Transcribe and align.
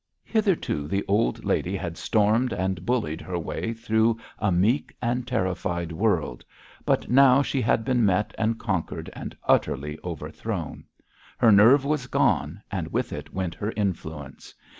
Hitherto 0.23 0.87
the 0.87 1.05
old 1.07 1.45
lady 1.45 1.75
had 1.77 1.95
stormed 1.95 2.53
and 2.53 2.87
bullied 2.87 3.21
her 3.21 3.37
way 3.37 3.71
through 3.71 4.17
a 4.39 4.51
meek 4.51 4.95
and 4.99 5.27
terrified 5.27 5.91
world; 5.91 6.43
but 6.87 7.07
now 7.07 7.43
she 7.43 7.61
had 7.61 7.85
been 7.85 8.03
met 8.03 8.33
and 8.35 8.57
conquered 8.57 9.11
and 9.13 9.37
utterly 9.43 9.99
overthrown. 10.03 10.85
Her 11.37 11.51
nerve 11.51 11.85
was 11.85 12.07
gone, 12.07 12.63
and 12.71 12.91
with 12.91 13.13
it 13.13 13.31
went 13.31 13.53
her 13.53 13.71
influence. 13.77 14.55